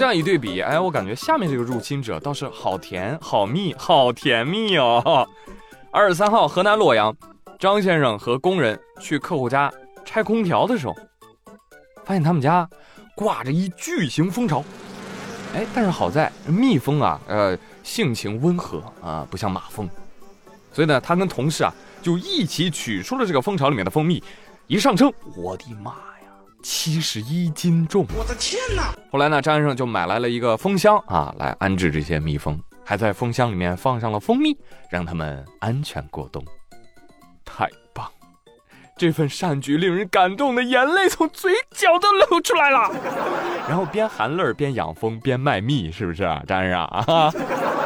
[0.00, 5.28] 这样一对比，哎，我感觉下面这个入侵者倒是好甜、好蜜、好甜蜜哦。
[5.92, 7.14] 二十三号，河南洛阳，
[7.58, 9.70] 张先生和工人去客户家
[10.02, 10.96] 拆空调的时候，
[12.06, 12.66] 发现他们家
[13.14, 14.64] 挂着一巨型蜂巢。
[15.54, 19.86] 哎，但是好在蜜蜂啊，呃，性情温和啊，不像马蜂，
[20.72, 21.70] 所以呢，他跟同事啊
[22.00, 24.24] 就一起取出了这个蜂巢里面的蜂蜜，
[24.66, 25.92] 一上称，我的妈，
[26.62, 28.06] 七十一斤重！
[28.16, 28.92] 我的天哪！
[29.10, 32.58] 后来呢，张先生就买来了一个蜂箱啊，来安置这些蜜蜂。
[32.84, 34.56] 还在蜂箱里面放上了蜂蜜，
[34.90, 36.44] 让它们安全过冬。
[37.44, 38.06] 太棒！
[38.96, 42.90] 这份善举令人感动的眼泪从嘴角都流出来了。
[43.68, 47.32] 然后边含泪边养蜂边卖蜜，是不是啊，张先生啊？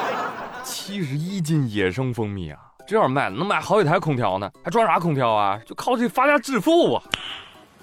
[0.64, 5.58] 七十一斤野生蜂蜜啊，这要是卖能买好几台空调呢，还装啥空调啊？
[5.64, 7.02] 就靠这发家致富啊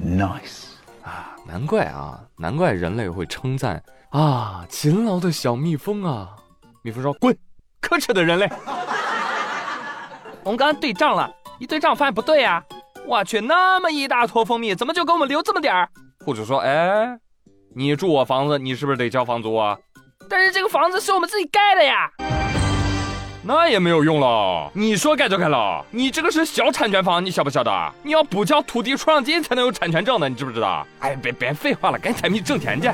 [0.00, 0.64] ！Nice
[1.02, 6.36] 啊，难怪啊，难怪人类会称赞啊，勤劳的小蜜蜂啊。
[6.82, 7.36] 蜜蜂说：“滚，
[7.80, 8.48] 可耻的人类！
[10.44, 12.64] 我们刚刚对账了，一对账发现不对呀！
[13.06, 15.88] 我去，那么一大坨蜂蜜，怎么就给我们留这么点儿？”
[16.24, 17.18] 户主说：“哎，
[17.74, 19.76] 你住我房子，你是不是得交房租啊？
[20.28, 22.10] 但是这个房子是我们自己盖的呀！
[23.48, 27.94] 那也没有用了，你说盖就盖了，你这个是小产权房，你晓不晓得？
[28.02, 30.84] 你要补交土地出让金才能有产权证的，你知不知道？
[30.98, 32.88] 哎，别别废话了，赶紧采蜜挣钱去。”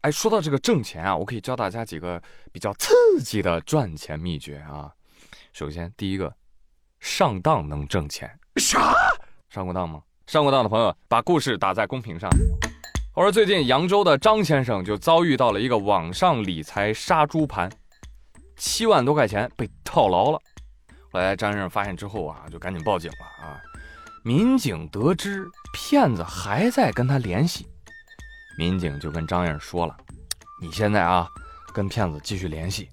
[0.00, 2.18] 哎，说到这个挣钱啊，我可以教大家几个
[2.50, 4.90] 比较刺激的赚钱秘诀啊。
[5.52, 6.34] 首先，第一个，
[7.00, 8.30] 上当能挣钱。
[8.56, 8.94] 啥？
[9.50, 10.00] 上过当吗？
[10.26, 12.30] 上过当的朋友，把故事打在公屏上。
[13.16, 17.72] 我说，最近扬州的张先生就遭遇到了一个网上理财杀猪盘，
[18.58, 20.38] 七万多块钱被套牢了。
[21.10, 23.56] 后来张先生发现之后啊，就赶紧报警了啊。
[24.22, 27.66] 民警得知骗子还在跟他联系。
[28.58, 29.96] 民警就跟张先生说了
[30.60, 31.26] ：“你现在啊，
[31.72, 32.86] 跟骗子继续联系，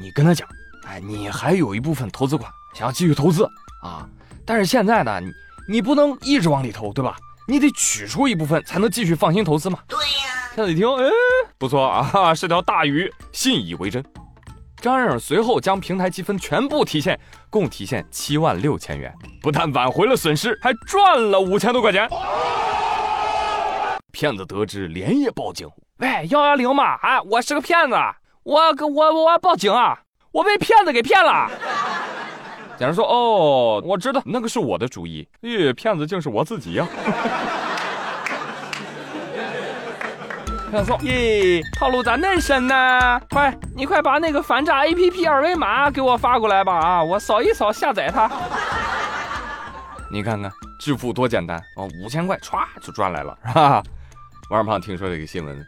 [0.00, 0.48] 你跟他讲，
[0.86, 3.44] 哎，你还有一部分投资款想要继续投资
[3.82, 4.08] 啊，
[4.46, 5.30] 但是现在呢，你
[5.68, 7.18] 你不能一直往里投，对吧？
[7.46, 10.04] 你得取出一部分才能继续放心投资嘛。”对呀。
[10.54, 11.04] 骗子一听，哎，
[11.58, 14.04] 不错啊，是条大鱼，信以为真。
[14.80, 17.18] 张先生随后将平台积分全部提现，
[17.50, 19.12] 共提现七万六千元，
[19.42, 22.08] 不但挽回了损失，还赚了五千多块钱。
[24.12, 25.68] 骗子得知，连夜报警。
[25.98, 26.94] 喂，幺幺零嘛？
[27.02, 27.96] 啊，我是个骗子，
[28.44, 29.98] 我我我要报警啊！
[30.32, 31.50] 我被骗子给骗了。
[32.78, 35.26] 警察说：“哦，我知道，那个是我的主意。
[35.42, 36.86] 咦，骗子竟是我自己呀！”
[40.70, 43.20] 骗子说：“咦，套路咋恁深呢？
[43.30, 46.74] 快，你快把那个反诈 APP 二维码给我发过来吧！
[46.74, 48.30] 啊，我扫一扫下载它。
[50.10, 53.82] 你看看，致富多简单哦，五千块歘就赚来了，是吧？”
[54.50, 55.66] 王二胖听说这个新闻，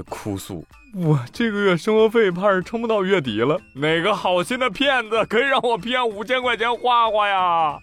[0.00, 0.64] 就哭诉
[0.96, 3.60] ：“我这个月生活费怕是撑不到月底了。
[3.74, 7.78] 哪个好心的骗子可以让我骗五千块钱花花呀？”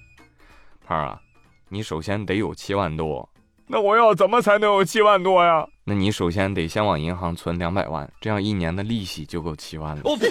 [0.83, 1.21] 胖啊，
[1.69, 3.29] 你首先得有七万多。
[3.67, 5.67] 那我要怎么才能有七万多呀？
[5.83, 10.01] 那你首先得先往银行存两百万，这样一年的利息就够七万了。
[10.03, 10.27] 我呸！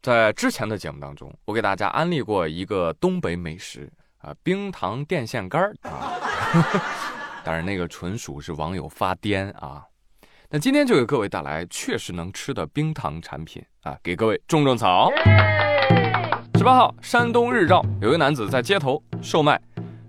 [0.00, 6.12] 在之前的节目当中，我给大家安利过一个东北美食啊，冰糖电线杆儿啊，
[7.44, 9.82] 但是那个纯属是网友发癫啊。
[10.50, 15.10] 那今天就给各位带来确实能吃的冰糖产品啊，给各位种种草。
[16.58, 19.58] 十八号，山东日照有一个男子在街头售卖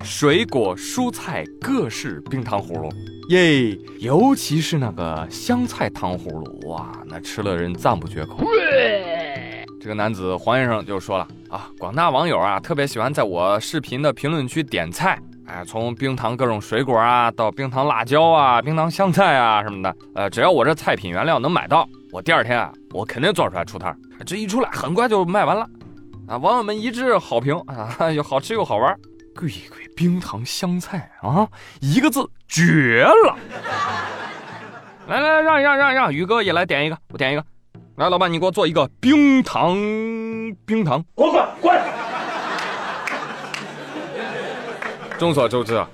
[0.03, 2.89] 水果蔬菜各式冰糖葫芦，
[3.29, 8.39] 耶，尤其是那个香菜糖葫芦，哇，那吃了人赞不绝口。
[9.81, 23.97] 这个男子黄先生就说了啊，广大网友啊特别喜欢在我视频的评论区点菜，哎，从冰糖各种水果啊，到冰糖辣椒啊、冰糖香菜啊什么的，呃，只要我这菜品原料能买到，我第二天啊，我肯定做出来出摊。
[24.23, 25.67] 这一出来，很快就卖完了，
[26.27, 28.95] 啊，网友们一致好评啊， 又好吃又好玩，
[29.35, 33.35] 贵贵冰糖香菜啊，一个字绝了！
[35.09, 37.43] 来来，让一让让一让，宇哥也来点一个，我点一个。
[37.97, 39.75] 来，老板，你给我做一个冰糖
[40.65, 41.77] 冰糖，滚滚滚！
[45.19, 45.89] 众所周知啊，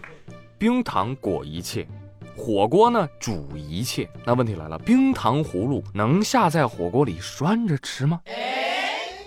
[0.59, 1.87] 冰糖裹一切，
[2.35, 4.07] 火锅呢煮一切。
[4.23, 8.21] 那问题来了，冰糖葫芦能下在火锅里拴着吃吗？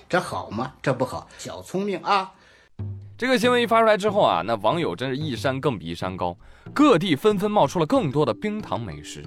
[0.09, 0.73] 这好吗？
[0.81, 2.33] 这不好，小聪明啊！
[3.19, 6.39] 这个新闻一发出来之后啊，那网友真是一山更比一山高，
[6.73, 9.25] 各地纷纷冒出了更多的冰糖美食，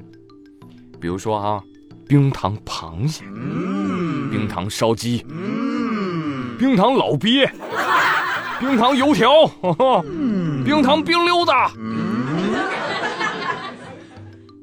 [1.01, 1.61] 比如说啊。
[2.07, 5.25] 冰糖螃蟹，嗯，冰糖烧鸡，
[6.57, 7.49] 冰糖老鳖，
[8.59, 9.47] 冰糖油条，
[10.63, 11.51] 冰糖冰溜子。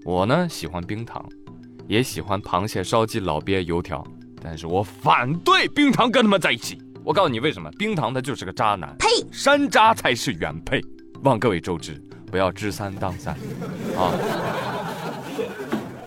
[0.05, 1.25] 我呢喜欢冰糖，
[1.87, 4.05] 也喜欢螃蟹、烧鸡、老鳖、油条，
[4.43, 6.79] 但是我反对冰糖跟他们在一起。
[7.05, 10.81] 我告诉你为什么，冰糖他就是个渣男，呸，山楂才是原配。
[11.23, 12.01] 望各位周知，
[12.31, 13.35] 不要知三当三，
[13.97, 14.13] 啊。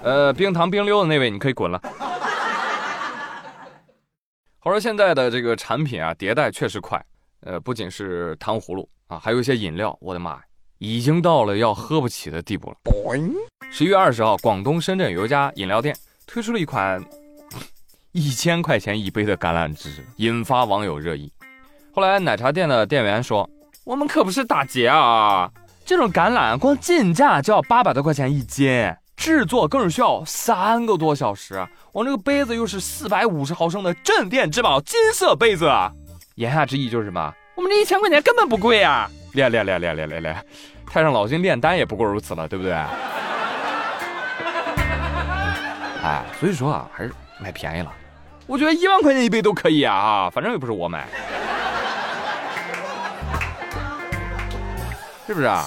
[0.03, 1.79] 呃，冰糖冰溜的那位，你可以滚了。
[4.59, 7.01] 话说现在的这个产品啊，迭代确实快。
[7.45, 10.41] 呃，不仅是糖葫芦啊，还有一些饮料，我的妈呀，
[10.77, 12.77] 已经到了要喝不起的地步了。
[13.71, 15.95] 十一月二十号，广东深圳有一家饮料店
[16.27, 17.01] 推出了一款
[18.11, 21.31] 一千块钱一杯的橄榄汁，引发网友热议。
[21.93, 23.49] 后来奶茶店的店员说
[23.85, 25.49] ：“我们可不是打劫啊，
[25.85, 35.71] 这种橄榄光进价就要八百多块钱一斤。”制作更是需要三个多小时，我这个杯子又是四百五十毫升的镇店之宝金色杯子，
[36.35, 37.33] 言下之意就是什么？
[37.55, 39.09] 我们这一千块钱根本不贵啊！
[39.31, 40.45] 练练练练练练练，
[40.87, 42.73] 太上老君炼丹也不过如此了，对不对？
[46.03, 47.89] 哎，所以说啊，还是买便宜了。
[48.45, 51.07] 我觉得一万块钱一杯都可以啊，啊，反正又不是我买，
[55.25, 55.65] 是不是啊？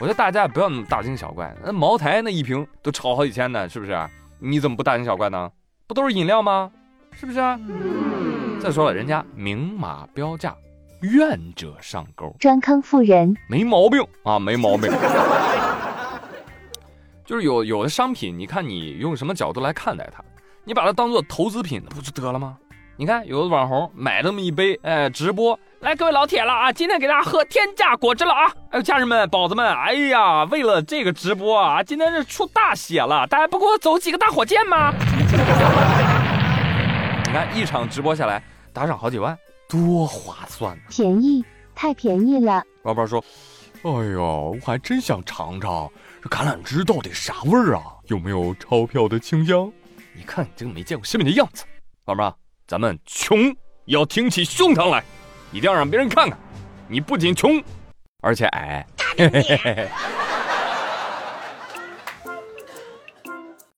[0.00, 3.98] 我觉得大家不要那么大惊小怪，那茅台那一瓶都炒好几千呢，是不是？
[4.38, 5.50] 你怎么不大惊小怪呢？
[5.88, 6.70] 不都是饮料吗？
[7.10, 7.58] 是不是啊？
[8.60, 10.54] 再说了，人家明码标价，
[11.00, 14.88] 愿者上钩，专坑富人，没毛病啊，没毛病。
[17.26, 20.22] 就是有有的商品，你看你用什么角度来看待它，
[20.62, 22.56] 你把它当做投资品，不就得了吗？
[23.00, 25.56] 你看有的网红买那么一杯，哎，直播。
[25.78, 26.72] 来，各位老铁了啊！
[26.72, 28.50] 今天给大家喝天价果汁了啊！
[28.70, 33.24] 哎呦，家人们、宝子们，哎呀，为了这个直播啊，今天是出大血了！
[33.28, 34.92] 大家不给我走几个大火箭吗？
[37.24, 38.42] 你看一场直播下来
[38.72, 40.82] 打赏好几万，多划算呢！
[40.90, 41.44] 便宜，
[41.76, 42.64] 太便宜了。
[42.82, 43.24] 老板说
[43.82, 45.88] ：“哎呦，我还真想尝尝
[46.20, 47.84] 这橄榄枝到底啥味儿啊？
[48.08, 49.72] 有没有钞票的清香？
[50.16, 51.64] 你看你这个没见过世面的样子。
[52.06, 52.34] 老板，
[52.68, 53.52] 咱们穷
[53.86, 55.02] 要挺起胸膛来。”
[55.50, 56.38] 一定要让别人看看，
[56.88, 57.60] 你不仅穷，
[58.20, 58.86] 而且矮。